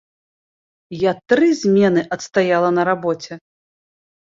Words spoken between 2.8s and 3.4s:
на рабоце.